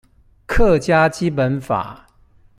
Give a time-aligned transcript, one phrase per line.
[0.47, 2.07] 客家基本法